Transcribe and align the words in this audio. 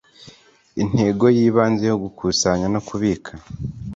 intego 0.83 1.25
y 1.37 1.39
ibanze 1.47 1.83
yo 1.91 1.97
gukusanya 2.03 2.65
no 2.73 2.79
kubika 2.87 3.31